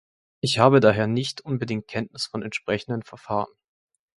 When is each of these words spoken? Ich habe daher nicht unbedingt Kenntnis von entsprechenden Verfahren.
Ich 0.39 0.57
habe 0.57 0.79
daher 0.79 1.05
nicht 1.05 1.41
unbedingt 1.41 1.87
Kenntnis 1.87 2.25
von 2.25 2.41
entsprechenden 2.41 3.03
Verfahren. 3.03 3.53